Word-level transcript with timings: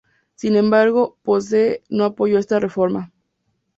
Sin 0.33 0.55
embargo, 0.55 1.19
Posse 1.21 1.83
no 1.89 2.05
apoyó 2.05 2.39
esta 2.39 2.59
reforma. 2.59 3.11